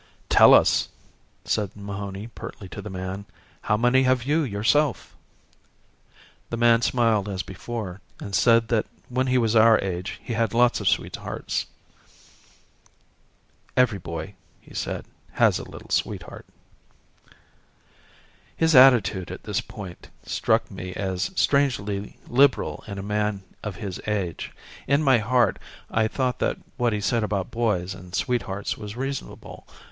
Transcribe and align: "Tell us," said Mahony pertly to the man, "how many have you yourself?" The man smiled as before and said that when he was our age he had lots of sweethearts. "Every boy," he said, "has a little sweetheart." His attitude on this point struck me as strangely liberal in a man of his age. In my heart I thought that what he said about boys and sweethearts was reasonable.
"Tell 0.29 0.55
us," 0.55 0.89
said 1.45 1.75
Mahony 1.75 2.25
pertly 2.27 2.67
to 2.69 2.81
the 2.81 2.89
man, 2.89 3.27
"how 3.61 3.77
many 3.77 4.01
have 4.01 4.23
you 4.23 4.41
yourself?" 4.41 5.15
The 6.49 6.57
man 6.57 6.81
smiled 6.81 7.29
as 7.29 7.43
before 7.43 8.01
and 8.19 8.33
said 8.33 8.69
that 8.69 8.87
when 9.09 9.27
he 9.27 9.37
was 9.37 9.55
our 9.55 9.77
age 9.77 10.19
he 10.23 10.33
had 10.33 10.55
lots 10.55 10.81
of 10.81 10.87
sweethearts. 10.89 11.67
"Every 13.77 13.99
boy," 13.99 14.33
he 14.59 14.73
said, 14.73 15.05
"has 15.33 15.59
a 15.59 15.69
little 15.69 15.91
sweetheart." 15.91 16.47
His 18.57 18.73
attitude 18.73 19.31
on 19.31 19.37
this 19.43 19.61
point 19.61 20.09
struck 20.25 20.71
me 20.71 20.93
as 20.95 21.29
strangely 21.35 22.17
liberal 22.27 22.83
in 22.87 22.97
a 22.97 23.03
man 23.03 23.43
of 23.61 23.75
his 23.75 24.01
age. 24.07 24.51
In 24.87 25.03
my 25.03 25.19
heart 25.19 25.59
I 25.91 26.07
thought 26.07 26.39
that 26.39 26.57
what 26.77 26.91
he 26.91 27.01
said 27.01 27.23
about 27.23 27.51
boys 27.51 27.93
and 27.93 28.15
sweethearts 28.15 28.75
was 28.79 28.95
reasonable. 28.97 29.67